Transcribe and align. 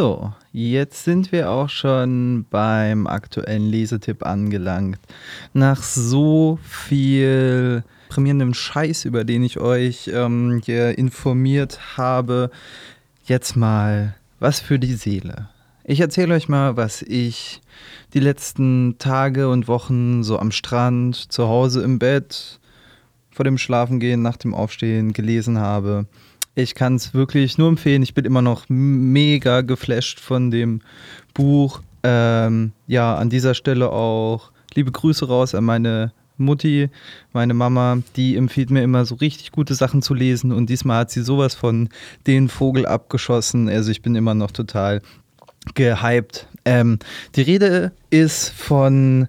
So, 0.00 0.32
jetzt 0.50 1.04
sind 1.04 1.30
wir 1.30 1.50
auch 1.50 1.68
schon 1.68 2.46
beim 2.48 3.06
aktuellen 3.06 3.68
Lesetipp 3.68 4.24
angelangt. 4.24 4.98
Nach 5.52 5.82
so 5.82 6.58
viel 6.62 7.84
prämierendem 8.08 8.54
Scheiß, 8.54 9.04
über 9.04 9.24
den 9.24 9.42
ich 9.42 9.60
euch 9.60 10.10
ähm, 10.10 10.62
hier 10.64 10.96
informiert 10.96 11.98
habe, 11.98 12.50
jetzt 13.26 13.56
mal 13.56 14.14
was 14.38 14.58
für 14.58 14.78
die 14.78 14.94
Seele. 14.94 15.50
Ich 15.84 16.00
erzähle 16.00 16.34
euch 16.34 16.48
mal, 16.48 16.78
was 16.78 17.02
ich 17.02 17.60
die 18.14 18.20
letzten 18.20 18.96
Tage 18.96 19.50
und 19.50 19.68
Wochen 19.68 20.22
so 20.22 20.38
am 20.38 20.50
Strand, 20.50 21.30
zu 21.30 21.46
Hause 21.46 21.82
im 21.82 21.98
Bett, 21.98 22.58
vor 23.30 23.44
dem 23.44 23.58
Schlafengehen, 23.58 24.22
nach 24.22 24.38
dem 24.38 24.54
Aufstehen 24.54 25.12
gelesen 25.12 25.58
habe. 25.58 26.06
Ich 26.60 26.74
kann 26.74 26.96
es 26.96 27.14
wirklich 27.14 27.58
nur 27.58 27.68
empfehlen. 27.68 28.02
Ich 28.02 28.14
bin 28.14 28.24
immer 28.24 28.42
noch 28.42 28.64
mega 28.68 29.62
geflasht 29.62 30.20
von 30.20 30.50
dem 30.50 30.80
Buch. 31.34 31.80
Ähm, 32.02 32.72
ja, 32.86 33.14
an 33.16 33.30
dieser 33.30 33.54
Stelle 33.54 33.90
auch 33.90 34.50
liebe 34.74 34.92
Grüße 34.92 35.26
raus 35.26 35.54
an 35.54 35.64
meine 35.64 36.12
Mutti, 36.40 36.88
meine 37.32 37.54
Mama, 37.54 37.98
die 38.16 38.36
empfiehlt 38.36 38.70
mir 38.70 38.82
immer 38.82 39.04
so 39.04 39.14
richtig 39.16 39.52
gute 39.52 39.74
Sachen 39.74 40.02
zu 40.02 40.14
lesen 40.14 40.52
und 40.52 40.70
diesmal 40.70 41.00
hat 41.00 41.10
sie 41.10 41.22
sowas 41.22 41.54
von 41.54 41.90
den 42.26 42.48
Vogel 42.48 42.86
abgeschossen. 42.86 43.68
Also 43.68 43.90
ich 43.90 44.02
bin 44.02 44.14
immer 44.14 44.34
noch 44.34 44.50
total 44.50 45.02
gehypt. 45.74 46.48
Ähm, 46.64 46.98
die 47.36 47.42
Rede 47.42 47.92
ist 48.08 48.50
von 48.50 49.28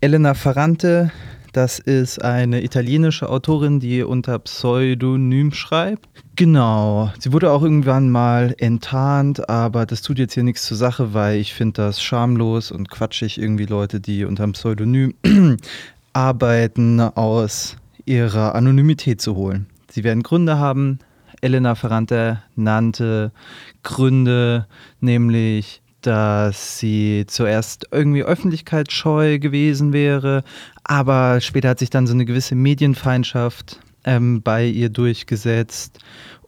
Elena 0.00 0.34
Ferrante. 0.34 1.12
Das 1.52 1.80
ist 1.80 2.22
eine 2.22 2.62
italienische 2.62 3.28
Autorin, 3.28 3.80
die 3.80 4.02
unter 4.02 4.38
Pseudonym 4.38 5.52
schreibt. 5.52 6.08
Genau. 6.36 7.12
Sie 7.18 7.32
wurde 7.32 7.50
auch 7.50 7.62
irgendwann 7.62 8.08
mal 8.08 8.54
enttarnt, 8.58 9.48
aber 9.48 9.84
das 9.84 10.02
tut 10.02 10.18
jetzt 10.18 10.34
hier 10.34 10.44
nichts 10.44 10.64
zur 10.66 10.76
Sache, 10.76 11.12
weil 11.12 11.38
ich 11.38 11.52
finde 11.52 11.82
das 11.82 12.00
schamlos 12.02 12.70
und 12.70 12.88
quatschig, 12.88 13.40
irgendwie 13.40 13.66
Leute, 13.66 14.00
die 14.00 14.24
unter 14.24 14.46
Pseudonym 14.48 15.14
arbeiten, 16.12 17.00
aus 17.00 17.76
ihrer 18.04 18.54
Anonymität 18.54 19.20
zu 19.20 19.34
holen. 19.34 19.66
Sie 19.90 20.04
werden 20.04 20.22
Gründe 20.22 20.58
haben, 20.58 21.00
Elena 21.40 21.74
Ferrante 21.74 22.42
nannte 22.54 23.32
Gründe, 23.82 24.66
nämlich 25.00 25.82
dass 26.02 26.78
sie 26.78 27.24
zuerst 27.26 27.88
irgendwie 27.90 28.22
öffentlichkeitsscheu 28.22 29.38
gewesen 29.38 29.92
wäre, 29.92 30.42
aber 30.84 31.40
später 31.40 31.70
hat 31.70 31.78
sich 31.78 31.90
dann 31.90 32.06
so 32.06 32.14
eine 32.14 32.24
gewisse 32.24 32.54
Medienfeindschaft 32.54 33.80
ähm, 34.04 34.42
bei 34.42 34.66
ihr 34.66 34.88
durchgesetzt. 34.88 35.98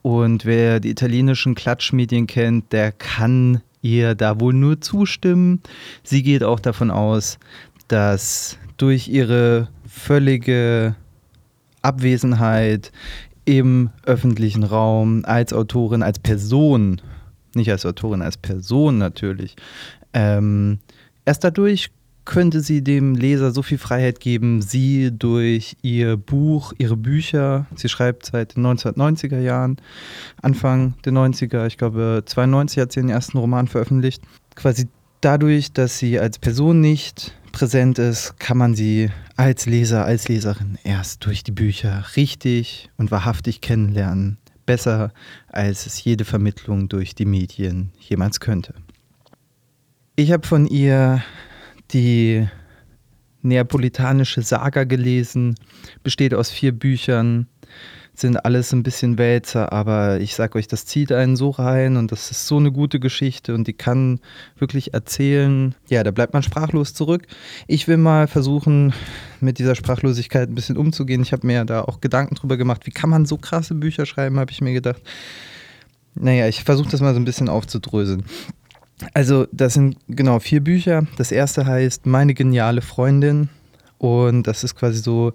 Und 0.03 0.45
wer 0.45 0.81
die 0.81 0.91
italienischen 0.91 1.55
Klatschmedien 1.55 2.27
kennt, 2.27 2.73
der 2.73 2.93
kann 2.93 3.63
ihr 3.83 4.15
da 4.15 4.41
wohl 4.41 4.53
nur 4.53 4.81
zustimmen. 4.81 5.61
Sie 6.03 6.23
geht 6.23 6.43
auch 6.43 6.61
davon 6.61 6.91
aus, 6.91 7.39
dass 7.89 8.59
durch 8.77 9.09
ihre 9.09 9.69
völlige 9.87 10.97
Abwesenheit 11.83 12.91
im 13.45 13.91
öffentlichen 14.05 14.63
Raum 14.63 15.25
als 15.25 15.53
Autorin, 15.53 16.03
als 16.03 16.19
Person, 16.19 17.01
nicht 17.57 17.71
als 17.71 17.87
Autorin, 17.87 18.23
als 18.23 18.37
Person 18.37 18.99
natürlich, 18.99 19.57
ähm, 20.13 20.79
erst 21.25 21.45
dadurch 21.45 21.91
könnte 22.25 22.61
sie 22.61 22.83
dem 22.83 23.15
Leser 23.15 23.51
so 23.51 23.63
viel 23.63 23.79
Freiheit 23.79 24.21
geben, 24.21 24.63
sie 24.63 25.11
durch 25.13 25.77
ihr 25.83 26.17
Buch, 26.17 26.73
ihre 26.79 26.97
Bücher, 26.97 27.67
sie 27.75 27.89
schreibt 27.89 28.27
seit 28.27 28.57
den 28.57 28.65
1990er 28.65 29.41
Jahren, 29.41 29.77
Anfang 30.41 30.95
der 31.05 31.13
90er, 31.13 31.67
ich 31.67 31.79
glaube 31.79 32.23
92 32.25 32.81
hat 32.81 32.93
sie 32.93 33.01
den 33.01 33.11
ersten 33.11 33.39
Roman 33.39 33.67
veröffentlicht, 33.67 34.23
quasi 34.55 34.89
dadurch, 35.21 35.73
dass 35.73 35.99
sie 35.99 36.19
als 36.19 36.39
Person 36.39 36.81
nicht 36.81 37.35
präsent 37.51 37.99
ist, 37.99 38.39
kann 38.39 38.57
man 38.57 38.75
sie 38.75 39.11
als 39.37 39.67
Leser, 39.67 40.05
als 40.05 40.29
Leserin 40.29 40.79
erst 40.85 41.25
durch 41.27 41.43
die 41.43 41.53
Bücher 41.53 42.05
richtig 42.17 42.91
und 42.97 43.11
wahrhaftig 43.11 43.61
kennenlernen. 43.61 44.39
Besser, 44.67 45.13
als 45.49 45.87
es 45.87 46.03
jede 46.05 46.25
Vermittlung 46.25 46.89
durch 46.89 47.15
die 47.15 47.25
Medien 47.25 47.93
jemals 47.99 48.41
könnte. 48.41 48.75
Ich 50.17 50.31
habe 50.33 50.47
von 50.47 50.67
ihr 50.67 51.23
die 51.93 52.47
neapolitanische 53.43 54.43
Saga 54.43 54.85
gelesen, 54.85 55.57
besteht 56.03 56.35
aus 56.35 56.51
vier 56.51 56.73
Büchern 56.73 57.49
sind 58.15 58.45
alles 58.45 58.73
ein 58.73 58.83
bisschen 58.83 59.17
Wälzer, 59.17 59.73
aber 59.73 60.21
ich 60.21 60.35
sag 60.35 60.55
euch, 60.55 60.69
das 60.69 60.85
zieht 60.85 61.13
einen 61.13 61.37
so 61.37 61.51
rein 61.51 61.97
und 61.97 62.13
das 62.13 62.31
ist 62.31 62.47
so 62.47 62.59
eine 62.59 62.71
gute 62.71 63.01
Geschichte 63.01 63.55
und 63.55 63.67
die 63.67 63.73
kann 63.73 64.21
wirklich 64.59 64.93
erzählen. 64.93 65.75
Ja, 65.89 66.03
da 66.03 66.11
bleibt 66.11 66.35
man 66.35 66.43
sprachlos 66.43 66.93
zurück. 66.93 67.27
Ich 67.67 67.89
will 67.89 67.97
mal 67.97 68.29
versuchen, 68.29 68.93
mit 69.41 69.59
dieser 69.59 69.75
Sprachlosigkeit 69.75 70.51
ein 70.51 70.55
bisschen 70.55 70.77
umzugehen. 70.77 71.23
Ich 71.23 71.33
habe 71.33 71.47
mir 71.47 71.65
da 71.65 71.83
auch 71.83 72.01
Gedanken 72.01 72.35
drüber 72.35 72.57
gemacht, 72.57 72.85
wie 72.85 72.91
kann 72.91 73.09
man 73.09 73.25
so 73.25 73.39
krasse 73.39 73.75
Bücher 73.75 74.05
schreiben, 74.05 74.39
habe 74.39 74.53
ich 74.53 74.61
mir 74.61 74.75
gedacht. 74.75 75.03
Naja, 76.15 76.47
ich 76.49 76.65
versuche 76.65 76.91
das 76.91 77.01
mal 77.01 77.15
so 77.15 77.21
ein 77.21 77.25
bisschen 77.25 77.49
aufzudröseln. 77.49 78.25
Also, 79.15 79.47
das 79.51 79.75
sind 79.75 79.97
genau 80.09 80.39
vier 80.39 80.61
Bücher. 80.61 81.07
Das 81.17 81.33
erste 81.33 81.67
heißt 81.67 82.07
Meine 82.07 82.35
geniale 82.35 82.83
Freundin. 82.83 83.49
Und 83.99 84.47
das 84.47 84.65
ist 84.65 84.75
quasi 84.75 84.99
so 84.99 85.33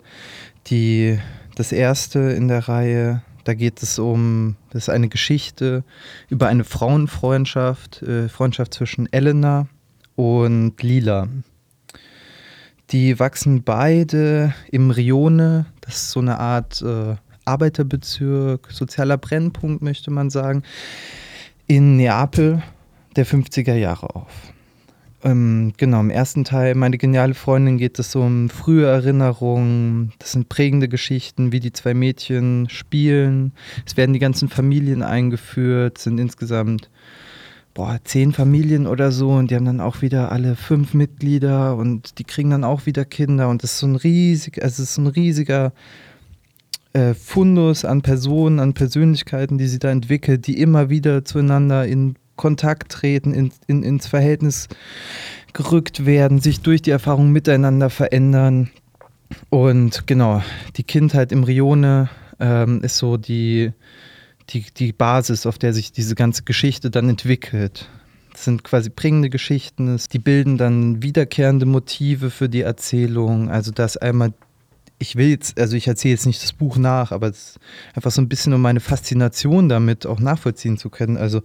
die 0.67 1.19
das 1.57 1.71
erste 1.71 2.19
in 2.19 2.47
der 2.47 2.67
Reihe, 2.67 3.23
da 3.43 3.55
geht 3.55 3.81
es 3.81 3.97
um, 3.97 4.57
das 4.69 4.83
ist 4.83 4.89
eine 4.89 5.09
Geschichte 5.09 5.83
über 6.29 6.47
eine 6.47 6.63
Frauenfreundschaft, 6.63 8.03
äh, 8.03 8.29
Freundschaft 8.29 8.75
zwischen 8.75 9.11
Elena 9.11 9.67
und 10.15 10.81
Lila. 10.83 11.27
Die 12.91 13.19
wachsen 13.19 13.63
beide 13.63 14.53
im 14.71 14.91
Rione, 14.91 15.65
das 15.81 15.95
ist 15.95 16.11
so 16.11 16.19
eine 16.19 16.39
Art 16.39 16.81
äh, 16.83 17.15
Arbeiterbezirk, 17.45 18.67
sozialer 18.71 19.17
Brennpunkt, 19.17 19.81
möchte 19.81 20.11
man 20.11 20.29
sagen, 20.29 20.61
in 21.65 21.97
Neapel 21.97 22.61
der 23.15 23.25
50er 23.25 23.73
Jahre 23.73 24.15
auf. 24.15 24.53
Ähm, 25.27 25.73
genau, 25.75 25.99
im 25.99 26.09
ersten 26.09 26.45
Teil, 26.45 26.73
meine 26.73 26.97
geniale 26.97 27.33
Freundin, 27.33 27.77
geht 27.77 27.99
es 27.99 28.15
um 28.15 28.49
frühe 28.49 28.85
Erinnerungen. 28.85 30.13
Das 30.19 30.31
sind 30.31 30.47
prägende 30.47 30.87
Geschichten, 30.87 31.51
wie 31.51 31.59
die 31.59 31.73
zwei 31.73 31.93
Mädchen 31.93 32.69
spielen. 32.69 33.51
Es 33.85 33.97
werden 33.97 34.13
die 34.13 34.19
ganzen 34.19 34.47
Familien 34.47 35.03
eingeführt, 35.03 35.97
sind 35.97 36.17
insgesamt 36.17 36.89
boah, 37.73 37.99
zehn 38.05 38.31
Familien 38.31 38.87
oder 38.87 39.11
so 39.11 39.31
und 39.31 39.51
die 39.51 39.55
haben 39.55 39.65
dann 39.65 39.81
auch 39.81 40.01
wieder 40.01 40.31
alle 40.31 40.55
fünf 40.55 40.93
Mitglieder 40.93 41.75
und 41.75 42.19
die 42.19 42.23
kriegen 42.23 42.49
dann 42.51 42.63
auch 42.63 42.85
wieder 42.85 43.03
Kinder 43.03 43.49
und 43.49 43.63
das 43.63 43.73
ist 43.73 43.79
so 43.79 43.87
ein 43.87 43.97
riesig, 43.97 44.63
also 44.63 44.81
es 44.81 44.91
ist 44.91 44.97
ein 44.97 45.07
riesiger 45.07 45.73
äh, 46.93 47.13
Fundus 47.13 47.83
an 47.85 48.01
Personen, 48.01 48.59
an 48.59 48.73
Persönlichkeiten, 48.73 49.57
die 49.57 49.67
sie 49.67 49.77
da 49.77 49.91
entwickelt, 49.91 50.47
die 50.47 50.59
immer 50.59 50.89
wieder 50.89 51.25
zueinander 51.25 51.85
in 51.85 52.15
Kontakt 52.37 52.91
treten, 52.91 53.33
in, 53.33 53.51
in, 53.67 53.83
ins 53.83 54.07
Verhältnis 54.07 54.67
gerückt 55.53 56.05
werden, 56.05 56.39
sich 56.39 56.61
durch 56.61 56.81
die 56.81 56.91
Erfahrung 56.91 57.31
miteinander 57.31 57.89
verändern. 57.89 58.69
Und 59.49 60.07
genau, 60.07 60.41
die 60.77 60.83
Kindheit 60.83 61.31
im 61.31 61.43
Rione 61.43 62.09
ähm, 62.39 62.81
ist 62.83 62.97
so 62.97 63.17
die, 63.17 63.73
die, 64.49 64.65
die 64.75 64.93
Basis, 64.93 65.45
auf 65.45 65.57
der 65.57 65.73
sich 65.73 65.91
diese 65.91 66.15
ganze 66.15 66.43
Geschichte 66.43 66.89
dann 66.89 67.09
entwickelt. 67.09 67.89
Das 68.31 68.45
sind 68.45 68.63
quasi 68.63 68.89
prägende 68.91 69.29
Geschichten, 69.29 69.99
die 70.13 70.19
bilden 70.19 70.57
dann 70.57 71.01
wiederkehrende 71.01 71.65
Motive 71.65 72.29
für 72.29 72.47
die 72.47 72.61
Erzählung. 72.61 73.49
Also 73.49 73.71
das 73.71 73.97
einmal 73.97 74.33
ich 74.99 75.15
will 75.15 75.29
jetzt, 75.29 75.59
also 75.59 75.75
ich 75.75 75.87
erzähle 75.87 76.13
jetzt 76.13 76.25
nicht 76.25 76.41
das 76.41 76.53
Buch 76.53 76.77
nach, 76.77 77.11
aber 77.11 77.27
es 77.27 77.37
ist 77.37 77.59
einfach 77.93 78.11
so 78.11 78.21
ein 78.21 78.29
bisschen, 78.29 78.53
um 78.53 78.61
meine 78.61 78.79
Faszination 78.79 79.69
damit 79.69 80.05
auch 80.05 80.19
nachvollziehen 80.19 80.77
zu 80.77 80.89
können. 80.89 81.17
Also 81.17 81.41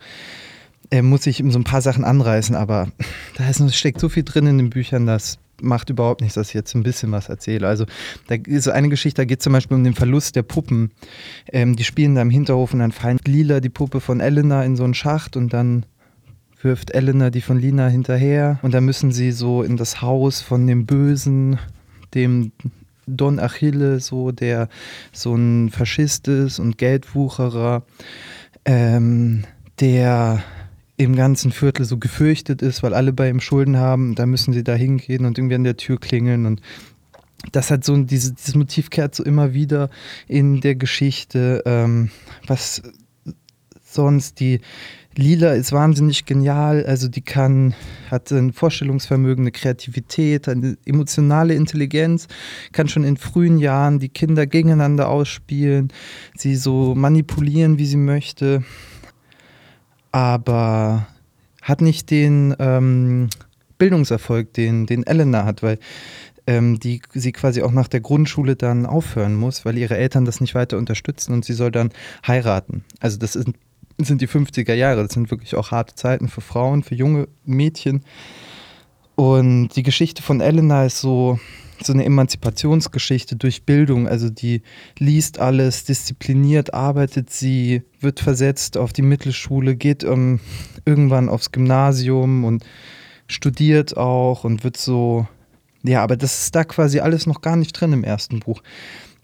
er 0.93 1.03
muss 1.03 1.23
sich 1.23 1.43
so 1.49 1.59
ein 1.59 1.65
paar 1.65 1.81
Sachen 1.81 2.05
anreißen, 2.05 2.55
aber 2.55 2.89
da 3.37 3.49
ist, 3.49 3.75
steckt 3.75 3.99
so 3.99 4.09
viel 4.09 4.25
drin 4.25 4.47
in 4.47 4.59
den 4.59 4.71
Büchern, 4.71 5.07
das 5.07 5.39
macht 5.61 5.91
überhaupt 5.91 6.21
nichts, 6.21 6.35
dass 6.35 6.49
ich 6.49 6.55
jetzt 6.55 6.75
ein 6.75 6.83
bisschen 6.83 7.13
was 7.13 7.29
erzähle. 7.29 7.67
Also 7.67 7.87
da 8.27 8.35
ist 8.35 8.69
eine 8.69 8.89
Geschichte, 8.89 9.23
da 9.23 9.25
geht 9.25 9.43
zum 9.43 9.55
Beispiel 9.55 9.77
um 9.77 9.85
den 9.85 9.95
Verlust 9.95 10.37
der 10.37 10.43
Puppen. 10.43 10.91
Ähm, 11.51 11.77
die 11.77 11.85
spielen 11.85 12.15
da 12.15 12.23
im 12.23 12.31
Hinterhof 12.31 12.75
und 12.75 12.81
dann 12.81 12.93
fallen 12.93 13.19
Lila 13.25 13.61
die 13.61 13.71
Puppe 13.71 14.01
von 14.01 14.21
Elena 14.21 14.65
in 14.65 14.77
so 14.77 14.85
einen 14.85 14.95
Schacht 14.95 15.37
und 15.37 15.53
dann 15.53 15.87
wirft 16.61 16.91
Elena 16.91 17.31
die 17.31 17.41
von 17.41 17.59
Lina 17.59 17.89
hinterher 17.89 18.59
und 18.63 18.75
dann 18.75 18.85
müssen 18.85 19.13
sie 19.13 19.33
so 19.33 19.63
in 19.63 19.77
das 19.77 20.03
Haus 20.03 20.43
von 20.43 20.67
dem 20.67 20.85
Bösen, 20.85 21.59
dem 22.15 22.53
Don 23.07 23.41
Achille, 23.41 23.99
so 24.01 24.31
der 24.31 24.69
so 25.11 25.35
ein 25.35 25.71
Faschist 25.71 26.29
ist 26.29 26.59
und 26.59 26.77
Geldwucherer, 26.77 27.83
ähm, 28.65 29.45
der 29.81 30.43
im 31.05 31.17
ganzen 31.17 31.53
Viertel 31.53 31.85
so 31.85 31.99
gefürchtet 31.99 32.63
ist, 32.63 32.83
weil 32.83 32.95
alle 32.95 33.13
bei 33.13 33.29
ihm 33.29 33.41
Schulden 33.41 33.77
haben. 33.77 34.15
Da 34.15 34.27
müssen 34.27 34.53
sie 34.53 34.65
da 34.65 34.75
hingehen 34.75 35.25
und 35.25 35.39
irgendwie 35.39 35.57
an 35.57 35.65
der 35.65 35.77
Tür 35.77 35.99
klingeln 35.99 36.47
und 36.47 36.61
das 37.51 37.73
hat 37.73 37.85
so 37.85 37.97
diese, 37.97 38.35
dieses 38.35 38.55
Motiv 38.55 38.91
kehrt 38.91 39.17
so 39.17 39.25
immer 39.25 39.53
wieder 39.53 39.91
in 40.29 40.61
der 40.61 40.77
Geschichte, 40.77 41.63
ähm, 41.67 42.11
was 42.47 42.83
sonst 43.83 44.39
die 44.39 44.61
Lila 45.15 45.53
ist 45.53 45.73
wahnsinnig 45.73 46.25
genial, 46.25 46.87
also 46.87 47.07
die 47.07 47.21
kann, 47.21 47.75
hat 48.11 48.31
ein 48.33 48.55
Vorstellungsvermögen, 48.55 49.43
eine 49.45 49.53
Kreativität, 49.53 50.49
eine 50.49 50.79
emotionale 50.87 51.55
Intelligenz, 51.55 52.29
kann 52.73 52.89
schon 52.89 53.05
in 53.05 53.19
frühen 53.19 53.59
Jahren 53.59 53.99
die 53.99 54.09
Kinder 54.09 54.47
gegeneinander 54.47 55.11
ausspielen, 55.11 55.93
sie 56.35 56.57
so 56.57 56.95
manipulieren, 56.95 57.77
wie 57.77 57.85
sie 57.85 57.99
möchte, 57.99 58.65
aber 60.13 61.07
hat 61.63 61.81
nicht 61.81 62.11
den 62.11 62.55
ähm, 62.59 63.31
Bildungserfolg, 63.79 64.53
den, 64.53 64.87
den 64.87 65.07
Elena 65.07 65.45
hat, 65.45 65.63
weil 65.63 65.79
ähm, 66.47 66.79
die 66.79 67.01
sie 67.13 67.33
quasi 67.33 67.63
auch 67.63 67.73
nach 67.73 67.89
der 67.89 68.01
Grundschule 68.01 68.57
dann 68.57 68.87
aufhören 68.87 69.35
muss, 69.35 69.65
weil 69.65 69.79
ihre 69.79 69.97
Eltern 69.97 70.25
das 70.25 70.41
nicht 70.41 70.55
weiter 70.55 70.79
unterstützen 70.79 71.33
und 71.33 71.45
sie 71.45 71.53
soll 71.53 71.71
dann 71.71 71.91
heiraten. 72.27 72.85
Also 73.01 73.19
das 73.19 73.37
ist, 73.37 73.49
sind 73.99 74.21
die 74.21 74.29
50er 74.29 74.75
Jahre, 74.75 75.03
das 75.03 75.13
sind 75.13 75.31
wirklich 75.31 75.55
auch 75.55 75.71
harte 75.71 75.95
Zeiten 75.95 76.29
für 76.29 76.41
Frauen, 76.41 76.83
für 76.83 76.95
junge 76.95 77.29
Mädchen. 77.45 78.03
Und 79.15 79.69
die 79.77 79.83
Geschichte 79.83 80.23
von 80.23 80.41
Elena 80.41 80.87
ist 80.87 81.01
so, 81.01 81.39
so 81.83 81.93
eine 81.93 82.05
Emanzipationsgeschichte 82.05 83.37
durch 83.37 83.65
Bildung. 83.65 84.09
Also 84.09 84.31
die 84.31 84.63
liest 84.99 85.39
alles, 85.39 85.85
diszipliniert 85.85 86.75
arbeitet 86.75 87.31
sie, 87.31 87.83
wird 88.01 88.21
versetzt 88.21 88.77
auf 88.77 88.93
die 88.93 89.03
Mittelschule, 89.03 89.77
geht 89.77 90.05
um, 90.05 90.41
irgendwann 90.85 91.29
aufs 91.29 91.53
Gymnasium 91.53 92.45
und 92.45 92.65
studiert 93.29 93.97
auch 93.97 94.45
und 94.45 94.65
wird 94.65 94.77
so 94.77 95.27
ja, 95.85 96.03
aber 96.03 96.17
das 96.17 96.45
ist 96.45 96.55
da 96.55 96.65
quasi 96.65 97.01
alles 97.01 97.27
noch 97.27 97.41
gar 97.41 97.57
nicht 97.57 97.73
drin 97.73 97.93
im 97.93 98.05
ersten 98.05 98.41
Buch. 98.41 98.63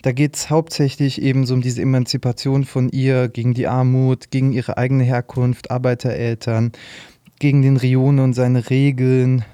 Da 0.03 0.13
geht 0.13 0.37
es 0.37 0.51
hauptsächlich 0.51 1.21
eben 1.23 1.47
so 1.47 1.55
um 1.55 1.61
diese 1.61 1.83
Emanzipation 1.83 2.65
von 2.65 2.89
ihr 2.89 3.29
gegen 3.29 3.55
die 3.55 3.67
Armut, 3.67 4.31
gegen 4.31 4.53
ihre 4.53 4.77
eigene 4.77 5.05
Herkunft, 5.05 5.71
Arbeitereltern, 5.71 6.73
gegen 7.39 7.63
den 7.63 7.77
Rione 7.77 8.23
und 8.23 8.35
seine 8.35 8.71
Regeln. 8.71 9.45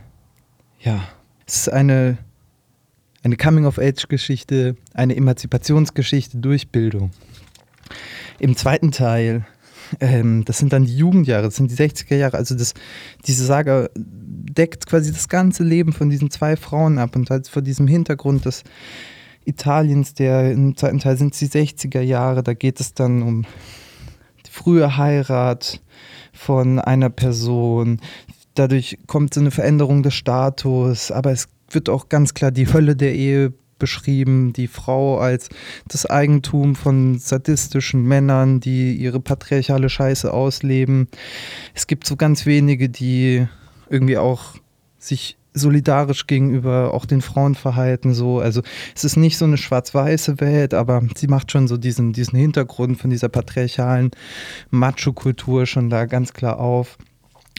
Ja, 0.84 1.02
es 1.46 1.56
ist 1.56 1.68
eine, 1.72 2.18
eine 3.22 3.36
Coming-of-Age-Geschichte, 3.36 4.76
eine 4.92 5.16
Emanzipationsgeschichte 5.16 6.38
durch 6.38 6.68
Bildung. 6.68 7.10
Im 8.38 8.56
zweiten 8.56 8.92
Teil 8.92 9.46
ähm, 10.00 10.44
das 10.44 10.58
sind 10.58 10.72
dann 10.72 10.84
die 10.84 10.96
Jugendjahre, 10.96 11.44
das 11.44 11.56
sind 11.56 11.70
die 11.70 11.76
60er 11.76 12.16
Jahre. 12.16 12.36
Also 12.36 12.54
das, 12.54 12.74
diese 13.26 13.44
Saga 13.44 13.88
deckt 13.94 14.86
quasi 14.86 15.12
das 15.12 15.28
ganze 15.28 15.62
Leben 15.62 15.92
von 15.92 16.10
diesen 16.10 16.30
zwei 16.30 16.56
Frauen 16.56 16.98
ab 16.98 17.16
und 17.16 17.30
halt 17.30 17.48
vor 17.48 17.62
diesem 17.62 17.86
Hintergrund 17.86 18.44
des 18.44 18.64
Italiens, 19.44 20.14
der 20.14 20.52
im 20.52 20.76
zweiten 20.76 21.00
Teil 21.00 21.16
sind 21.16 21.34
es 21.34 21.38
die 21.38 21.48
60er 21.48 22.00
Jahre, 22.00 22.42
da 22.42 22.54
geht 22.54 22.80
es 22.80 22.94
dann 22.94 23.22
um 23.22 23.44
die 24.46 24.50
frühe 24.50 24.96
Heirat 24.96 25.80
von 26.32 26.78
einer 26.78 27.10
Person. 27.10 28.00
Dadurch 28.54 28.98
kommt 29.06 29.34
so 29.34 29.40
eine 29.40 29.50
Veränderung 29.50 30.02
des 30.02 30.14
Status, 30.14 31.10
aber 31.10 31.32
es 31.32 31.48
wird 31.70 31.88
auch 31.88 32.08
ganz 32.08 32.34
klar 32.34 32.50
die 32.50 32.72
Hölle 32.72 32.96
der 32.96 33.14
Ehe 33.14 33.52
beschrieben, 33.78 34.52
die 34.52 34.68
Frau 34.68 35.18
als 35.18 35.48
das 35.88 36.06
Eigentum 36.06 36.76
von 36.76 37.18
sadistischen 37.18 38.04
Männern, 38.04 38.60
die 38.60 38.94
ihre 38.94 39.20
patriarchale 39.20 39.88
Scheiße 39.88 40.32
ausleben. 40.32 41.08
Es 41.74 41.86
gibt 41.86 42.06
so 42.06 42.16
ganz 42.16 42.46
wenige, 42.46 42.88
die 42.88 43.46
irgendwie 43.90 44.18
auch 44.18 44.54
sich 44.98 45.36
solidarisch 45.54 46.26
gegenüber 46.26 46.92
auch 46.92 47.06
den 47.06 47.20
Frauen 47.20 47.54
verhalten. 47.54 48.12
So. 48.12 48.40
Also 48.40 48.62
es 48.94 49.04
ist 49.04 49.16
nicht 49.16 49.38
so 49.38 49.44
eine 49.44 49.56
schwarz-weiße 49.56 50.40
Welt, 50.40 50.74
aber 50.74 51.02
sie 51.14 51.28
macht 51.28 51.52
schon 51.52 51.68
so 51.68 51.76
diesen, 51.76 52.12
diesen 52.12 52.38
Hintergrund 52.38 53.00
von 53.00 53.10
dieser 53.10 53.28
patriarchalen 53.28 54.10
Macho-Kultur 54.70 55.66
schon 55.66 55.90
da 55.90 56.06
ganz 56.06 56.32
klar 56.32 56.58
auf. 56.58 56.98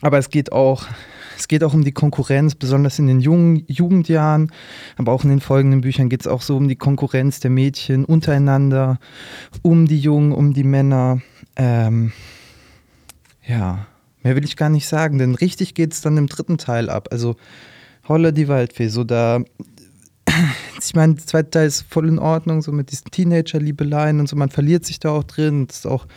Aber 0.01 0.17
es 0.17 0.29
geht 0.29 0.51
auch 0.51 0.87
es 1.37 1.47
geht 1.47 1.63
auch 1.63 1.73
um 1.73 1.83
die 1.83 1.91
Konkurrenz, 1.91 2.55
besonders 2.55 2.99
in 2.99 3.07
den 3.07 3.19
jungen 3.19 3.65
Jugendjahren, 3.67 4.51
aber 4.97 5.11
auch 5.11 5.23
in 5.23 5.29
den 5.29 5.41
folgenden 5.41 5.81
Büchern 5.81 6.09
geht 6.09 6.21
es 6.21 6.27
auch 6.27 6.41
so 6.41 6.55
um 6.57 6.67
die 6.67 6.75
Konkurrenz 6.75 7.39
der 7.39 7.51
Mädchen 7.51 8.05
untereinander, 8.05 8.99
um 9.61 9.87
die 9.87 9.99
Jungen, 9.99 10.31
um 10.31 10.53
die 10.53 10.63
Männer. 10.63 11.21
Ähm, 11.55 12.11
ja, 13.45 13.87
mehr 14.23 14.35
will 14.35 14.45
ich 14.45 14.57
gar 14.57 14.69
nicht 14.69 14.87
sagen, 14.87 15.17
denn 15.19 15.35
richtig 15.35 15.73
geht 15.73 15.93
es 15.93 16.01
dann 16.01 16.17
im 16.17 16.27
dritten 16.27 16.57
Teil 16.57 16.89
ab. 16.89 17.09
Also 17.11 17.35
Holla 18.07 18.31
die 18.31 18.47
Waldfee, 18.47 18.87
so 18.87 19.03
da 19.03 19.43
ich 20.79 20.93
meine, 20.93 21.15
der 21.15 21.25
zweite 21.25 21.49
Teil 21.49 21.67
ist 21.67 21.85
voll 21.89 22.07
in 22.07 22.19
Ordnung, 22.19 22.61
so 22.61 22.71
mit 22.71 22.91
diesen 22.91 23.11
Teenager-Liebeleien 23.11 24.19
und 24.19 24.27
so, 24.27 24.35
man 24.35 24.49
verliert 24.49 24.85
sich 24.85 24.99
da 24.99 25.09
auch 25.09 25.23
drin, 25.23 25.67
das 25.67 25.79
ist 25.79 25.87
auch 25.87 26.07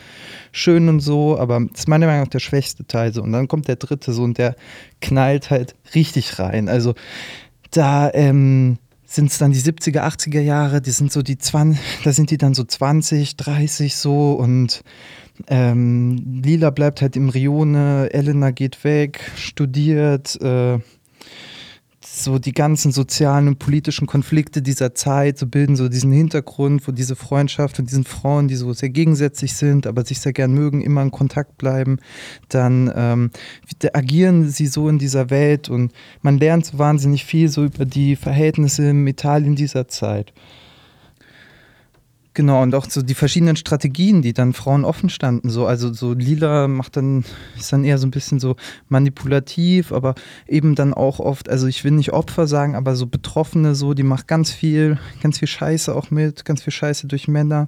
schön 0.51 0.89
und 0.89 0.99
so, 0.99 1.37
aber 1.37 1.59
das 1.71 1.81
ist 1.81 1.87
meiner 1.87 2.07
Meinung 2.07 2.23
nach 2.23 2.29
der 2.29 2.39
schwächste 2.39 2.85
Teil 2.85 3.13
so. 3.13 3.21
Und 3.21 3.31
dann 3.31 3.47
kommt 3.47 3.67
der 3.67 3.75
dritte 3.75 4.13
so 4.13 4.23
und 4.23 4.37
der 4.37 4.55
knallt 5.01 5.49
halt 5.49 5.75
richtig 5.95 6.39
rein. 6.39 6.69
Also 6.69 6.95
da 7.71 8.11
ähm, 8.13 8.77
sind 9.05 9.31
es 9.31 9.37
dann 9.37 9.51
die 9.51 9.61
70er, 9.61 10.01
80er 10.01 10.41
Jahre, 10.41 10.81
die 10.81 10.91
sind 10.91 11.11
so 11.11 11.21
die 11.21 11.37
20, 11.37 11.81
da 12.03 12.13
sind 12.13 12.31
die 12.31 12.37
dann 12.37 12.53
so 12.53 12.63
20, 12.63 13.37
30 13.37 13.95
so 13.95 14.33
und 14.33 14.83
ähm, 15.47 16.41
Lila 16.43 16.69
bleibt 16.69 17.01
halt 17.01 17.15
im 17.15 17.29
Rione, 17.29 18.09
Elena 18.11 18.51
geht 18.51 18.83
weg, 18.83 19.31
studiert, 19.35 20.39
äh, 20.41 20.79
so 22.23 22.39
die 22.39 22.53
ganzen 22.53 22.91
sozialen 22.91 23.47
und 23.47 23.59
politischen 23.59 24.07
Konflikte 24.07 24.61
dieser 24.61 24.95
Zeit 24.95 25.37
so 25.37 25.47
bilden 25.47 25.75
so 25.75 25.89
diesen 25.89 26.11
Hintergrund, 26.11 26.87
wo 26.87 26.91
diese 26.91 27.15
Freundschaft 27.15 27.77
von 27.77 27.85
diesen 27.85 28.03
Frauen, 28.03 28.47
die 28.47 28.55
so 28.55 28.73
sehr 28.73 28.89
gegensätzlich 28.89 29.53
sind, 29.53 29.87
aber 29.87 30.05
sich 30.05 30.19
sehr 30.19 30.33
gern 30.33 30.53
mögen, 30.53 30.81
immer 30.81 31.01
in 31.01 31.11
Kontakt 31.11 31.57
bleiben, 31.57 31.99
dann 32.49 32.91
ähm, 32.95 33.31
agieren 33.93 34.49
sie 34.49 34.67
so 34.67 34.89
in 34.89 34.99
dieser 34.99 35.29
Welt 35.29 35.69
und 35.69 35.93
man 36.21 36.37
lernt 36.37 36.65
so 36.65 36.77
wahnsinnig 36.77 37.25
viel 37.25 37.49
so 37.49 37.63
über 37.63 37.85
die 37.85 38.15
Verhältnisse 38.15 38.89
im 38.89 39.07
Italien 39.07 39.55
dieser 39.55 39.87
Zeit. 39.87 40.33
Genau, 42.39 42.63
und 42.63 42.73
auch 42.73 42.89
so 42.89 43.01
die 43.01 43.15
verschiedenen 43.15 43.57
Strategien, 43.57 44.21
die 44.21 44.31
dann 44.31 44.53
Frauen 44.53 44.85
offen 44.85 45.09
standen. 45.09 45.49
So, 45.49 45.65
also 45.65 45.91
so 45.91 46.13
Lila 46.13 46.69
macht 46.69 46.95
dann, 46.95 47.25
ist 47.57 47.73
dann 47.73 47.83
eher 47.83 47.97
so 47.97 48.07
ein 48.07 48.11
bisschen 48.11 48.39
so 48.39 48.55
manipulativ, 48.87 49.91
aber 49.91 50.15
eben 50.47 50.73
dann 50.73 50.93
auch 50.93 51.19
oft, 51.19 51.49
also 51.49 51.67
ich 51.67 51.83
will 51.83 51.91
nicht 51.91 52.13
Opfer 52.13 52.47
sagen, 52.47 52.75
aber 52.77 52.95
so 52.95 53.07
Betroffene 53.07 53.75
so, 53.75 53.93
die 53.93 54.03
macht 54.03 54.29
ganz 54.29 54.51
viel, 54.51 54.97
ganz 55.21 55.39
viel 55.39 55.49
Scheiße 55.49 55.93
auch 55.93 56.11
mit, 56.11 56.45
ganz 56.45 56.63
viel 56.63 56.71
Scheiße 56.71 57.07
durch 57.07 57.27
Männer. 57.27 57.67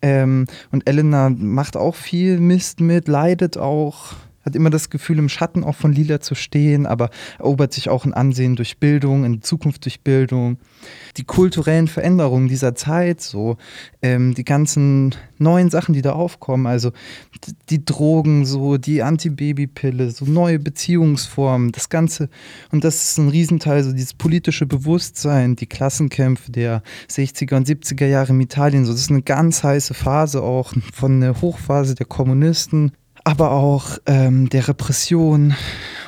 Ähm, 0.00 0.46
und 0.70 0.88
Elena 0.88 1.28
macht 1.28 1.76
auch 1.76 1.96
viel 1.96 2.38
Mist 2.38 2.78
mit, 2.78 3.08
leidet 3.08 3.58
auch 3.58 4.12
hat 4.48 4.56
immer 4.56 4.70
das 4.70 4.90
Gefühl, 4.90 5.18
im 5.18 5.28
Schatten 5.28 5.64
auch 5.64 5.74
von 5.74 5.92
Lila 5.92 6.20
zu 6.20 6.34
stehen, 6.34 6.86
aber 6.86 7.10
erobert 7.38 7.72
sich 7.72 7.88
auch 7.88 8.04
ein 8.04 8.14
Ansehen 8.14 8.56
durch 8.56 8.78
Bildung, 8.78 9.24
in 9.24 9.42
Zukunft 9.42 9.84
durch 9.84 10.00
Bildung. 10.00 10.58
Die 11.16 11.24
kulturellen 11.24 11.88
Veränderungen 11.88 12.48
dieser 12.48 12.74
Zeit, 12.74 13.20
so 13.20 13.56
ähm, 14.02 14.34
die 14.34 14.44
ganzen 14.44 15.14
neuen 15.38 15.70
Sachen, 15.70 15.92
die 15.92 16.02
da 16.02 16.12
aufkommen, 16.12 16.66
also 16.66 16.92
die 17.68 17.84
Drogen, 17.84 18.44
so 18.44 18.78
die 18.78 19.02
Antibabypille, 19.02 20.10
so 20.10 20.24
neue 20.24 20.58
Beziehungsformen, 20.58 21.72
das 21.72 21.88
Ganze. 21.88 22.28
Und 22.72 22.84
das 22.84 23.10
ist 23.10 23.18
ein 23.18 23.28
Riesenteil, 23.28 23.82
so 23.84 23.92
dieses 23.92 24.14
politische 24.14 24.66
Bewusstsein, 24.66 25.56
die 25.56 25.66
Klassenkämpfe 25.66 26.50
der 26.50 26.82
60er 27.10 27.56
und 27.56 27.68
70er 27.68 28.06
Jahre 28.06 28.32
in 28.32 28.40
Italien. 28.40 28.84
So, 28.84 28.92
das 28.92 29.02
ist 29.02 29.10
eine 29.10 29.22
ganz 29.22 29.62
heiße 29.62 29.94
Phase 29.94 30.42
auch 30.42 30.72
von 30.92 31.20
der 31.20 31.40
Hochphase 31.40 31.94
der 31.94 32.06
Kommunisten 32.06 32.92
aber 33.28 33.50
auch 33.50 33.98
ähm, 34.06 34.48
der 34.48 34.68
Repression 34.68 35.54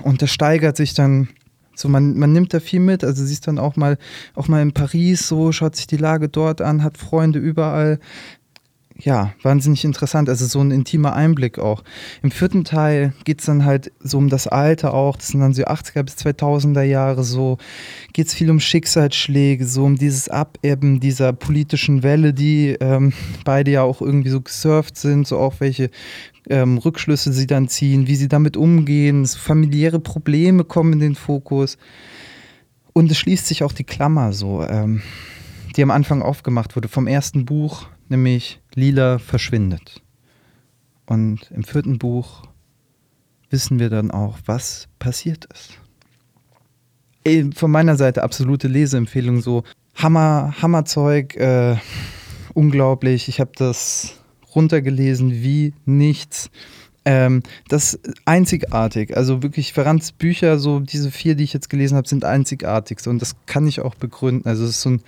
und 0.03 0.23
das 0.23 0.31
steigert 0.31 0.79
sich 0.79 0.95
dann. 0.95 1.29
So, 1.75 1.87
man, 1.89 2.19
man 2.19 2.33
nimmt 2.33 2.55
da 2.55 2.61
viel 2.61 2.81
mit, 2.81 3.05
also 3.05 3.25
siehst 3.25 3.47
dann 3.47 3.59
auch 3.59 3.77
mal, 3.77 3.99
auch 4.35 4.49
mal 4.49 4.63
in 4.63 4.73
Paris 4.73 5.29
so, 5.29 5.53
schaut 5.53 5.77
sich 5.77 5.87
die 5.87 5.99
Lage 5.99 6.31
dort 6.31 6.63
an, 6.63 6.83
hat 6.83 6.97
Freunde 6.97 7.39
überall. 7.39 7.99
Ja, 8.99 9.33
wahnsinnig 9.43 9.85
interessant. 9.85 10.29
Also 10.29 10.47
so 10.47 10.61
ein 10.61 10.71
intimer 10.71 11.15
Einblick 11.15 11.59
auch. 11.59 11.83
Im 12.23 12.31
vierten 12.31 12.65
Teil 12.65 13.15
geht 13.25 13.41
es 13.41 13.47
dann 13.47 13.65
halt 13.65 13.93
so 14.01 14.19
um 14.19 14.29
das 14.29 14.47
Alter 14.47 14.93
auch. 14.93 15.17
Das 15.17 15.29
sind 15.29 15.41
dann 15.41 15.55
so 15.55 15.63
80er 15.63 16.03
bis 16.03 16.17
2000er 16.17 16.83
Jahre 16.83 17.25
so. 17.25 17.57
Geht 18.13 18.29
es 18.29 18.35
viel 18.35 18.51
um 18.51 18.61
Schicksalsschläge, 18.61 19.67
so 19.67 19.85
um 19.85 19.97
dieses 19.97 20.29
Abebben 20.29 21.01
dieser 21.01 21.33
politischen 21.33 22.03
Welle, 22.03 22.35
die 22.35 22.77
ähm, 22.81 23.13
beide 23.45 23.71
ja 23.71 23.83
auch 23.83 24.03
irgendwie 24.03 24.31
so 24.31 24.41
gesurft 24.43 24.99
sind. 24.99 25.27
So 25.27 25.39
auch 25.39 25.55
welche 25.61 25.91
ähm, 26.51 26.79
Rückschlüsse 26.79 27.33
sie 27.33 27.47
dann 27.47 27.69
ziehen, 27.69 28.07
wie 28.07 28.17
sie 28.17 28.29
damit 28.29 28.57
umgehen, 28.57 29.27
familiäre 29.27 30.01
Probleme 30.01 30.65
kommen 30.65 30.95
in 30.95 30.99
den 30.99 31.15
Fokus. 31.15 31.79
Und 32.93 33.11
es 33.11 33.19
schließt 33.19 33.47
sich 33.47 33.63
auch 33.63 33.73
die 33.73 33.85
Klammer 33.85 34.33
so, 34.33 34.63
ähm, 34.63 35.03
die 35.77 35.83
am 35.83 35.91
Anfang 35.91 36.23
aufgemacht 36.23 36.77
wurde 36.77 36.89
vom 36.89 37.07
ersten 37.07 37.45
Buch, 37.45 37.87
nämlich 38.09 38.61
Lila 38.75 39.19
verschwindet. 39.19 40.03
Und 41.07 41.51
im 41.51 41.65
vierten 41.65 41.99
Buch 41.99 42.43
wissen 43.51 43.79
wir 43.79 43.91
dann 43.91 44.11
auch, 44.11 44.39
was 44.47 44.89
passiert 44.99 45.47
ist. 45.47 45.79
Von 47.57 47.71
meiner 47.71 47.97
Seite 47.97 48.23
absolute 48.23 48.69
Leseempfehlung, 48.69 49.41
so 49.41 49.63
Hammer, 49.95 50.55
Hammerzeug, 50.61 51.37
äh, 51.37 51.77
unglaublich. 52.55 53.29
Ich 53.29 53.41
habe 53.41 53.53
das 53.55 54.20
runtergelesen 54.55 55.43
wie 55.43 55.73
nichts. 55.85 56.51
Ähm, 57.05 57.43
das 57.69 57.95
ist 57.95 58.15
einzigartig. 58.27 59.17
Also 59.17 59.43
wirklich 59.43 59.73
Ferrans 59.73 60.13
Bücher, 60.13 60.59
so 60.59 60.81
diese 60.81 61.11
vier, 61.11 61.35
die 61.35 61.45
ich 61.45 61.53
jetzt 61.53 61.71
gelesen 61.71 61.97
habe, 61.97 62.09
sind 62.09 62.25
einzigartig. 62.25 63.07
Und 63.07 63.23
das 63.23 63.37
kann 63.47 63.67
ich 63.67 63.81
auch 63.81 63.95
begründen. 63.95 64.49
Also 64.49 64.65
es 64.65 64.71
ist 64.71 64.83
so 64.83 64.91
ein 64.91 65.03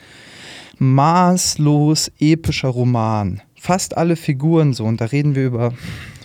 maßlos 0.78 2.12
epischer 2.18 2.68
Roman. 2.68 3.42
Fast 3.54 3.96
alle 3.96 4.16
Figuren 4.16 4.72
so. 4.72 4.84
Und 4.84 5.00
da 5.00 5.06
reden 5.06 5.34
wir 5.34 5.46
über 5.46 5.74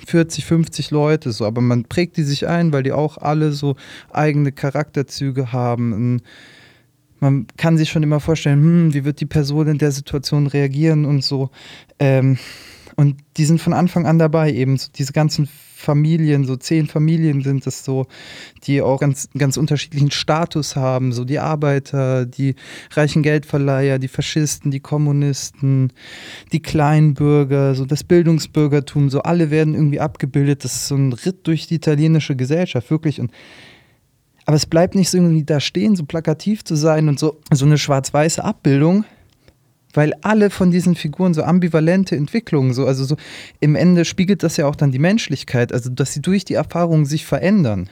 40, 0.07 0.45
50 0.45 0.91
Leute 0.91 1.31
so. 1.31 1.45
Aber 1.45 1.61
man 1.61 1.83
prägt 1.83 2.17
die 2.17 2.23
sich 2.23 2.47
ein, 2.47 2.71
weil 2.71 2.83
die 2.83 2.93
auch 2.93 3.17
alle 3.17 3.51
so 3.51 3.75
eigene 4.11 4.53
Charakterzüge 4.53 5.51
haben. 5.51 6.21
Man 7.19 7.47
kann 7.57 7.77
sich 7.77 7.89
schon 7.89 8.03
immer 8.03 8.19
vorstellen, 8.19 8.61
hm, 8.61 8.93
wie 8.93 9.03
wird 9.03 9.19
die 9.19 9.25
Person 9.25 9.67
in 9.67 9.77
der 9.79 9.91
Situation 9.91 10.47
reagieren 10.47 11.05
und 11.05 11.23
so. 11.23 11.49
Ähm, 11.99 12.37
und 12.97 13.17
die 13.37 13.45
sind 13.45 13.61
von 13.61 13.73
Anfang 13.73 14.07
an 14.07 14.17
dabei, 14.17 14.51
eben 14.51 14.75
so 14.77 14.89
diese 14.93 15.13
ganzen 15.13 15.47
Familien, 15.47 16.45
so 16.45 16.55
zehn 16.55 16.87
Familien 16.87 17.43
sind 17.43 17.67
es 17.67 17.85
so, 17.85 18.07
die 18.63 18.81
auch 18.81 18.99
ganz, 18.99 19.29
ganz 19.37 19.55
unterschiedlichen 19.55 20.09
Status 20.09 20.75
haben, 20.75 21.13
so 21.13 21.23
die 21.23 21.37
Arbeiter, 21.37 22.25
die 22.25 22.55
reichen 22.91 23.21
Geldverleiher, 23.21 23.99
die 23.99 24.07
Faschisten, 24.07 24.71
die 24.71 24.79
Kommunisten, 24.79 25.93
die 26.51 26.59
Kleinbürger, 26.59 27.75
so 27.75 27.85
das 27.85 28.03
Bildungsbürgertum, 28.03 29.11
so 29.11 29.21
alle 29.21 29.51
werden 29.51 29.75
irgendwie 29.75 29.99
abgebildet. 29.99 30.63
Das 30.63 30.73
ist 30.73 30.87
so 30.87 30.95
ein 30.95 31.13
Ritt 31.13 31.45
durch 31.45 31.67
die 31.67 31.75
italienische 31.75 32.35
Gesellschaft, 32.35 32.89
wirklich. 32.89 33.21
Und 33.21 33.31
aber 34.45 34.55
es 34.55 34.65
bleibt 34.65 34.95
nicht 34.95 35.11
so 35.11 35.19
irgendwie 35.19 35.43
da 35.43 35.59
stehen, 35.59 35.95
so 35.95 36.05
plakativ 36.05 36.63
zu 36.63 36.75
sein 36.75 37.09
und 37.09 37.19
so, 37.19 37.39
so 37.53 37.65
eine 37.65 37.77
schwarz-weiße 37.77 38.43
Abbildung, 38.43 39.05
weil 39.93 40.13
alle 40.21 40.49
von 40.49 40.71
diesen 40.71 40.95
Figuren 40.95 41.33
so 41.33 41.43
ambivalente 41.43 42.15
Entwicklungen, 42.15 42.73
so, 42.73 42.85
also 42.85 43.05
so 43.05 43.15
im 43.59 43.75
Ende 43.75 44.05
spiegelt 44.05 44.43
das 44.43 44.57
ja 44.57 44.67
auch 44.67 44.75
dann 44.75 44.91
die 44.91 44.99
Menschlichkeit, 44.99 45.73
also 45.73 45.89
dass 45.89 46.13
sie 46.13 46.21
durch 46.21 46.45
die 46.45 46.55
Erfahrungen 46.55 47.05
sich 47.05 47.25
verändern 47.25 47.89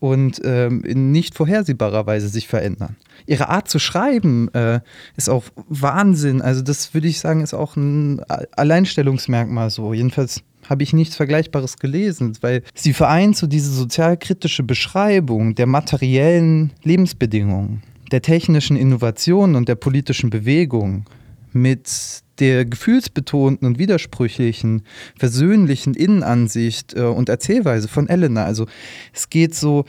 und 0.00 0.40
ähm, 0.44 0.82
in 0.84 1.12
nicht 1.12 1.34
vorhersehbarer 1.34 2.06
Weise 2.06 2.28
sich 2.28 2.46
verändern. 2.46 2.96
Ihre 3.26 3.48
Art 3.48 3.68
zu 3.68 3.78
schreiben 3.78 4.52
äh, 4.52 4.80
ist 5.16 5.30
auch 5.30 5.44
Wahnsinn. 5.68 6.42
Also 6.42 6.60
das 6.60 6.92
würde 6.92 7.08
ich 7.08 7.20
sagen, 7.20 7.40
ist 7.40 7.54
auch 7.54 7.76
ein 7.76 8.20
Alleinstellungsmerkmal 8.54 9.70
so. 9.70 9.94
Jedenfalls 9.94 10.42
habe 10.68 10.82
ich 10.82 10.92
nichts 10.92 11.16
Vergleichbares 11.16 11.78
gelesen, 11.78 12.36
weil 12.42 12.62
sie 12.74 12.92
vereint 12.92 13.36
so 13.36 13.46
diese 13.46 13.70
sozialkritische 13.70 14.62
Beschreibung 14.62 15.54
der 15.54 15.66
materiellen 15.66 16.72
Lebensbedingungen, 16.82 17.82
der 18.12 18.20
technischen 18.20 18.76
Innovation 18.76 19.54
und 19.54 19.68
der 19.68 19.76
politischen 19.76 20.30
Bewegung 20.30 21.06
mit 21.54 22.22
der 22.40 22.64
gefühlsbetonten 22.64 23.66
und 23.66 23.78
widersprüchlichen, 23.78 24.82
versöhnlichen 25.16 25.94
Innenansicht 25.94 26.94
äh, 26.94 27.02
und 27.02 27.28
Erzählweise 27.28 27.88
von 27.88 28.08
Elena. 28.08 28.44
Also 28.44 28.66
es 29.12 29.30
geht 29.30 29.54
so 29.54 29.84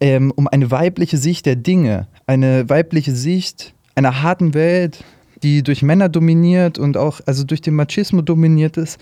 ähm, 0.00 0.32
um 0.36 0.46
eine 0.46 0.70
weibliche 0.70 1.16
Sicht 1.16 1.46
der 1.46 1.56
Dinge, 1.56 2.06
eine 2.26 2.68
weibliche 2.68 3.12
Sicht 3.12 3.74
einer 3.94 4.22
harten 4.22 4.52
Welt, 4.52 5.04
die 5.42 5.62
durch 5.62 5.82
Männer 5.82 6.08
dominiert 6.08 6.78
und 6.78 6.96
auch 6.96 7.20
also 7.26 7.44
durch 7.44 7.60
den 7.60 7.74
Machismo 7.74 8.22
dominiert 8.22 8.76
ist, 8.76 8.98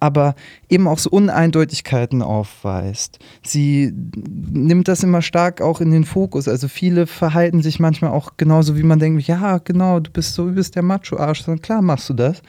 aber 0.00 0.34
eben 0.68 0.88
auch 0.88 0.98
so 0.98 1.10
Uneindeutigkeiten 1.10 2.22
aufweist. 2.22 3.18
Sie 3.42 3.92
nimmt 4.16 4.88
das 4.88 5.02
immer 5.02 5.22
stark 5.22 5.60
auch 5.60 5.80
in 5.80 5.90
den 5.90 6.04
Fokus. 6.04 6.48
Also 6.48 6.68
viele 6.68 7.06
verhalten 7.06 7.62
sich 7.62 7.80
manchmal 7.80 8.10
auch 8.10 8.32
genauso, 8.36 8.76
wie 8.76 8.82
man 8.82 8.98
denkt, 8.98 9.26
ja, 9.26 9.58
genau, 9.58 10.00
du 10.00 10.10
bist 10.10 10.34
so, 10.34 10.46
du 10.46 10.54
bist 10.54 10.74
der 10.74 10.82
Macho-Arsch, 10.82 11.44
dann 11.44 11.60
klar 11.60 11.82
machst 11.82 12.08
du 12.08 12.14
das. 12.14 12.42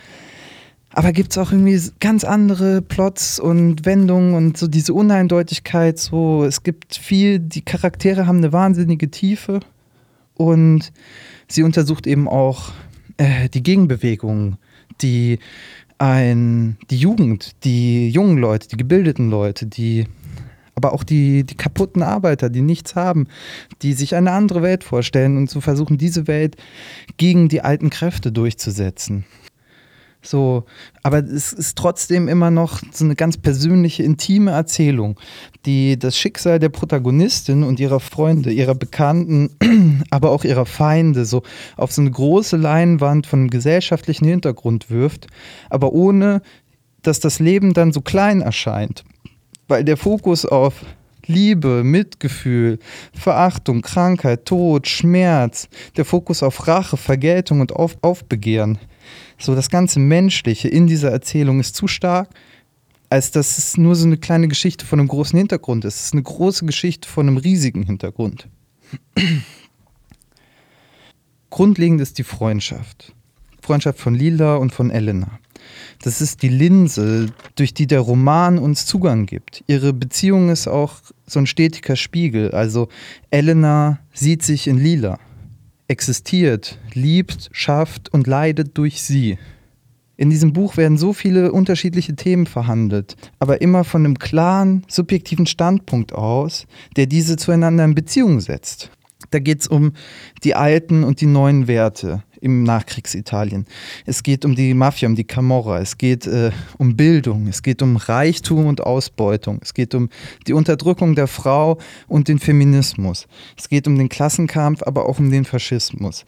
Aber 0.97 1.11
gibt 1.11 1.31
es 1.31 1.37
auch 1.37 1.51
irgendwie 1.51 1.77
ganz 1.99 2.23
andere 2.23 2.81
Plots 2.81 3.37
und 3.37 3.85
Wendungen 3.85 4.33
und 4.33 4.57
so 4.57 4.67
diese 4.67 4.93
Uneindeutigkeit. 4.93 5.99
So, 5.99 6.45
es 6.45 6.63
gibt 6.63 6.95
viel, 6.95 7.39
die 7.39 7.63
Charaktere 7.63 8.27
haben 8.27 8.37
eine 8.37 8.53
wahnsinnige 8.53 9.11
Tiefe 9.11 9.59
und 10.35 10.93
sie 11.49 11.63
untersucht 11.63 12.07
eben 12.07 12.29
auch 12.29 12.71
äh, 13.17 13.49
die 13.49 13.63
Gegenbewegung, 13.63 14.57
die 15.01 15.39
ein, 15.97 16.77
die 16.89 16.97
Jugend, 16.97 17.63
die 17.63 18.09
jungen 18.09 18.37
Leute, 18.37 18.67
die 18.67 18.77
gebildeten 18.77 19.29
Leute, 19.29 19.65
die 19.65 20.07
aber 20.75 20.93
auch 20.93 21.03
die, 21.03 21.45
die 21.45 21.55
kaputten 21.55 22.03
Arbeiter, 22.03 22.49
die 22.49 22.61
nichts 22.61 22.95
haben, 22.95 23.27
die 23.81 23.93
sich 23.93 24.13
eine 24.13 24.31
andere 24.31 24.61
Welt 24.61 24.83
vorstellen 24.83 25.37
und 25.37 25.49
zu 25.49 25.61
versuchen, 25.61 25.97
diese 25.97 26.27
Welt 26.27 26.57
gegen 27.15 27.47
die 27.47 27.61
alten 27.61 27.89
Kräfte 27.89 28.33
durchzusetzen. 28.33 29.23
So, 30.25 30.65
aber 31.03 31.19
es 31.19 31.53
ist 31.53 31.77
trotzdem 31.77 32.27
immer 32.27 32.51
noch 32.51 32.81
so 32.91 33.05
eine 33.05 33.15
ganz 33.15 33.37
persönliche, 33.37 34.03
intime 34.03 34.51
Erzählung, 34.51 35.19
die 35.65 35.97
das 35.99 36.17
Schicksal 36.17 36.59
der 36.59 36.69
Protagonistin 36.69 37.63
und 37.63 37.79
ihrer 37.79 37.99
Freunde, 37.99 38.51
ihrer 38.51 38.75
Bekannten, 38.75 40.03
aber 40.09 40.31
auch 40.31 40.43
ihrer 40.43 40.65
Feinde 40.65 41.25
so 41.25 41.43
auf 41.77 41.91
so 41.91 42.01
eine 42.01 42.11
große 42.11 42.57
Leinwand 42.57 43.27
von 43.27 43.39
einem 43.41 43.49
gesellschaftlichen 43.49 44.25
Hintergrund 44.25 44.89
wirft, 44.89 45.27
aber 45.69 45.93
ohne, 45.93 46.41
dass 47.01 47.19
das 47.19 47.39
Leben 47.39 47.73
dann 47.73 47.93
so 47.93 48.01
klein 48.01 48.41
erscheint. 48.41 49.03
Weil 49.67 49.83
der 49.83 49.97
Fokus 49.97 50.45
auf 50.45 50.85
Liebe, 51.27 51.83
Mitgefühl, 51.83 52.79
Verachtung, 53.13 53.81
Krankheit, 53.81 54.45
Tod, 54.45 54.87
Schmerz, 54.87 55.67
der 55.97 56.05
Fokus 56.05 56.43
auf 56.43 56.67
Rache, 56.67 56.97
Vergeltung 56.97 57.61
und 57.61 57.73
auf 57.73 57.97
Aufbegehren 58.01 58.79
so 59.37 59.55
das 59.55 59.69
ganze 59.69 59.99
Menschliche 59.99 60.67
in 60.67 60.87
dieser 60.87 61.11
Erzählung 61.11 61.59
ist 61.59 61.75
zu 61.75 61.87
stark, 61.87 62.29
als 63.09 63.31
dass 63.31 63.57
es 63.57 63.77
nur 63.77 63.95
so 63.95 64.05
eine 64.05 64.17
kleine 64.17 64.47
Geschichte 64.47 64.85
von 64.85 64.99
einem 64.99 65.07
großen 65.07 65.37
Hintergrund 65.37 65.85
ist. 65.85 65.95
Es 65.95 66.05
ist 66.05 66.13
eine 66.13 66.23
große 66.23 66.65
Geschichte 66.65 67.07
von 67.07 67.27
einem 67.27 67.37
riesigen 67.37 67.83
Hintergrund. 67.83 68.47
Grundlegend 71.49 72.01
ist 72.01 72.17
die 72.17 72.23
Freundschaft. 72.23 73.13
Freundschaft 73.61 73.99
von 73.99 74.15
Lila 74.15 74.55
und 74.55 74.71
von 74.71 74.91
Elena. 74.91 75.39
Das 76.01 76.21
ist 76.21 76.41
die 76.41 76.49
Linse, 76.49 77.27
durch 77.55 77.73
die 77.73 77.87
der 77.87 78.01
Roman 78.01 78.57
uns 78.57 78.85
Zugang 78.85 79.25
gibt. 79.25 79.63
Ihre 79.67 79.93
Beziehung 79.93 80.49
ist 80.49 80.67
auch 80.67 80.95
so 81.25 81.39
ein 81.39 81.47
stetiger 81.47 81.95
Spiegel. 81.95 82.51
Also 82.51 82.89
Elena 83.31 83.99
sieht 84.13 84.43
sich 84.43 84.67
in 84.67 84.77
Lila 84.77 85.19
existiert, 85.87 86.79
liebt, 86.93 87.49
schafft 87.51 88.11
und 88.13 88.27
leidet 88.27 88.77
durch 88.77 89.01
sie. 89.01 89.37
In 90.17 90.29
diesem 90.29 90.53
Buch 90.53 90.77
werden 90.77 90.97
so 90.97 91.11
viele 91.11 91.51
unterschiedliche 91.51 92.15
Themen 92.15 92.47
verhandelt, 92.47 93.17
aber 93.37 93.61
immer 93.61 93.83
von 93.83 94.05
einem 94.05 94.17
klaren, 94.17 94.85
subjektiven 94.87 95.45
Standpunkt 95.45 96.13
aus, 96.13 96.67
der 96.95 97.05
diese 97.05 97.35
zueinander 97.35 97.83
in 97.83 97.95
Beziehung 97.95 98.39
setzt. 98.39 98.91
Da 99.31 99.39
geht 99.39 99.61
es 99.61 99.67
um 99.67 99.93
die 100.43 100.55
alten 100.55 101.03
und 101.03 101.21
die 101.21 101.25
neuen 101.25 101.67
Werte 101.67 102.23
im 102.41 102.63
Nachkriegsitalien. 102.63 103.65
Es 104.05 104.21
geht 104.21 104.45
um 104.45 104.55
die 104.55 104.73
Mafia, 104.73 105.07
um 105.07 105.15
die 105.15 105.23
Camorra. 105.23 105.79
Es 105.79 105.97
geht 105.97 106.27
äh, 106.27 106.51
um 106.77 106.95
Bildung. 106.95 107.47
Es 107.47 107.63
geht 107.63 107.81
um 107.81 107.97
Reichtum 107.97 108.67
und 108.67 108.81
Ausbeutung. 108.81 109.59
Es 109.61 109.73
geht 109.73 109.95
um 109.95 110.09
die 110.47 110.53
Unterdrückung 110.53 111.15
der 111.15 111.27
Frau 111.27 111.79
und 112.07 112.27
den 112.27 112.39
Feminismus. 112.39 113.27
Es 113.57 113.67
geht 113.67 113.87
um 113.87 113.97
den 113.97 114.09
Klassenkampf, 114.09 114.83
aber 114.83 115.09
auch 115.09 115.19
um 115.19 115.31
den 115.31 115.45
Faschismus. 115.45 116.25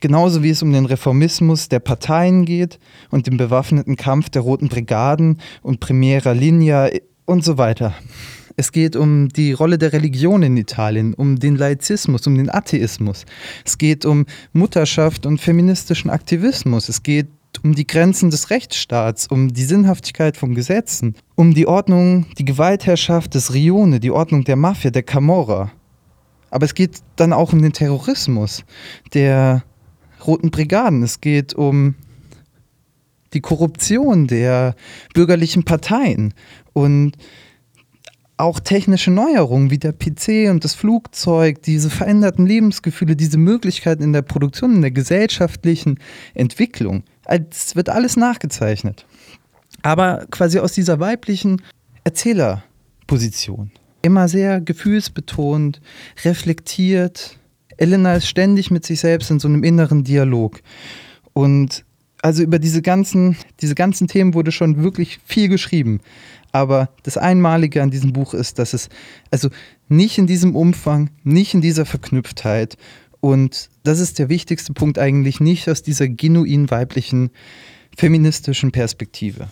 Genauso 0.00 0.42
wie 0.42 0.50
es 0.50 0.62
um 0.62 0.72
den 0.72 0.86
Reformismus 0.86 1.68
der 1.68 1.80
Parteien 1.80 2.44
geht 2.44 2.78
und 3.10 3.26
den 3.26 3.36
bewaffneten 3.36 3.96
Kampf 3.96 4.28
der 4.28 4.42
Roten 4.42 4.68
Brigaden 4.68 5.40
und 5.62 5.80
Primera 5.80 6.32
Linea 6.32 6.90
und 7.24 7.44
so 7.44 7.58
weiter. 7.58 7.94
Es 8.58 8.72
geht 8.72 8.96
um 8.96 9.28
die 9.28 9.52
Rolle 9.52 9.78
der 9.78 9.92
Religion 9.92 10.42
in 10.42 10.56
Italien, 10.56 11.14
um 11.14 11.38
den 11.38 11.54
Laizismus, 11.54 12.26
um 12.26 12.36
den 12.36 12.52
Atheismus. 12.52 13.24
Es 13.64 13.78
geht 13.78 14.04
um 14.04 14.26
Mutterschaft 14.52 15.26
und 15.26 15.40
feministischen 15.40 16.10
Aktivismus. 16.10 16.88
Es 16.88 17.04
geht 17.04 17.28
um 17.62 17.76
die 17.76 17.86
Grenzen 17.86 18.30
des 18.30 18.50
Rechtsstaats, 18.50 19.28
um 19.28 19.54
die 19.54 19.62
Sinnhaftigkeit 19.62 20.36
von 20.36 20.56
Gesetzen, 20.56 21.14
um 21.36 21.54
die 21.54 21.68
Ordnung, 21.68 22.26
die 22.36 22.44
Gewaltherrschaft 22.44 23.32
des 23.36 23.54
Rione, 23.54 24.00
die 24.00 24.10
Ordnung 24.10 24.42
der 24.42 24.56
Mafia, 24.56 24.90
der 24.90 25.04
Camorra. 25.04 25.70
Aber 26.50 26.66
es 26.66 26.74
geht 26.74 26.98
dann 27.14 27.32
auch 27.32 27.52
um 27.52 27.62
den 27.62 27.72
Terrorismus 27.72 28.64
der 29.14 29.62
Roten 30.26 30.50
Brigaden. 30.50 31.04
Es 31.04 31.20
geht 31.20 31.54
um 31.54 31.94
die 33.34 33.40
Korruption 33.40 34.26
der 34.26 34.74
bürgerlichen 35.14 35.62
Parteien. 35.62 36.34
Und 36.72 37.12
auch 38.38 38.60
technische 38.60 39.10
Neuerungen 39.10 39.70
wie 39.70 39.78
der 39.78 39.92
PC 39.92 40.48
und 40.48 40.64
das 40.64 40.74
Flugzeug, 40.74 41.62
diese 41.62 41.90
veränderten 41.90 42.46
Lebensgefühle, 42.46 43.16
diese 43.16 43.36
Möglichkeiten 43.36 44.02
in 44.02 44.12
der 44.12 44.22
Produktion, 44.22 44.76
in 44.76 44.80
der 44.82 44.92
gesellschaftlichen 44.92 45.98
Entwicklung, 46.34 47.02
es 47.26 47.76
wird 47.76 47.88
alles 47.88 48.16
nachgezeichnet. 48.16 49.04
Aber 49.82 50.26
quasi 50.30 50.60
aus 50.60 50.72
dieser 50.72 50.98
weiblichen 51.00 51.62
Erzählerposition. 52.04 53.70
Immer 54.02 54.28
sehr 54.28 54.60
gefühlsbetont, 54.60 55.80
reflektiert. 56.24 57.38
Elena 57.76 58.14
ist 58.14 58.28
ständig 58.28 58.70
mit 58.70 58.86
sich 58.86 59.00
selbst 59.00 59.30
in 59.30 59.40
so 59.40 59.48
einem 59.48 59.64
inneren 59.64 60.04
Dialog. 60.04 60.60
Und 61.32 61.84
also 62.22 62.42
über 62.42 62.58
diese 62.58 62.82
ganzen, 62.82 63.36
diese 63.60 63.74
ganzen 63.74 64.08
Themen 64.08 64.34
wurde 64.34 64.52
schon 64.52 64.82
wirklich 64.82 65.18
viel 65.24 65.48
geschrieben. 65.48 66.00
Aber 66.58 66.90
das 67.04 67.16
Einmalige 67.16 67.84
an 67.84 67.92
diesem 67.92 68.12
Buch 68.12 68.34
ist, 68.34 68.58
dass 68.58 68.72
es 68.74 68.88
also 69.30 69.48
nicht 69.88 70.18
in 70.18 70.26
diesem 70.26 70.56
Umfang, 70.56 71.10
nicht 71.22 71.54
in 71.54 71.60
dieser 71.60 71.86
Verknüpftheit 71.86 72.76
und 73.20 73.70
das 73.84 74.00
ist 74.00 74.18
der 74.18 74.28
wichtigste 74.28 74.72
Punkt 74.72 74.98
eigentlich 74.98 75.38
nicht 75.38 75.68
aus 75.68 75.84
dieser 75.84 76.08
genuin 76.08 76.68
weiblichen 76.68 77.30
feministischen 77.96 78.72
Perspektive. 78.72 79.48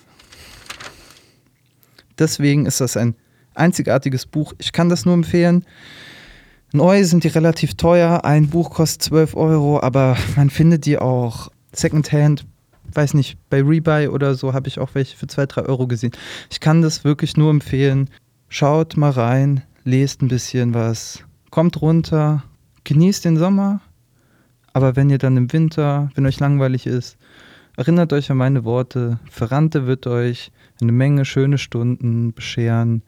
Deswegen 2.18 2.66
ist 2.66 2.80
das 2.80 2.96
ein 2.96 3.14
einzigartiges 3.54 4.26
Buch. 4.26 4.52
Ich 4.58 4.72
kann 4.72 4.88
das 4.88 5.04
nur 5.04 5.14
empfehlen. 5.14 5.64
Neu 6.72 7.04
sind 7.04 7.22
die 7.22 7.28
relativ 7.28 7.74
teuer. 7.74 8.24
Ein 8.24 8.48
Buch 8.48 8.70
kostet 8.70 9.02
12 9.02 9.36
Euro, 9.36 9.80
aber 9.80 10.16
man 10.34 10.50
findet 10.50 10.86
die 10.86 10.98
auch 10.98 11.50
Secondhand 11.72 12.46
weiß 12.92 13.14
nicht, 13.14 13.38
bei 13.50 13.62
Rebuy 13.62 14.08
oder 14.08 14.34
so 14.34 14.52
habe 14.52 14.68
ich 14.68 14.78
auch 14.78 14.90
welche 14.94 15.16
für 15.16 15.26
2, 15.26 15.46
3 15.46 15.62
Euro 15.62 15.86
gesehen. 15.86 16.12
Ich 16.50 16.60
kann 16.60 16.82
das 16.82 17.04
wirklich 17.04 17.36
nur 17.36 17.50
empfehlen. 17.50 18.10
Schaut 18.48 18.96
mal 18.96 19.10
rein, 19.10 19.62
lest 19.84 20.22
ein 20.22 20.28
bisschen 20.28 20.74
was, 20.74 21.24
kommt 21.50 21.80
runter, 21.80 22.44
genießt 22.84 23.24
den 23.24 23.36
Sommer. 23.36 23.80
Aber 24.72 24.94
wenn 24.94 25.10
ihr 25.10 25.18
dann 25.18 25.36
im 25.36 25.52
Winter, 25.52 26.10
wenn 26.14 26.26
euch 26.26 26.38
langweilig 26.38 26.86
ist, 26.86 27.16
erinnert 27.76 28.12
euch 28.12 28.30
an 28.30 28.36
meine 28.36 28.64
Worte. 28.64 29.18
Ferrante 29.30 29.86
wird 29.86 30.06
euch 30.06 30.52
eine 30.80 30.92
Menge 30.92 31.24
schöne 31.24 31.58
Stunden 31.58 32.32
bescheren. 32.32 33.02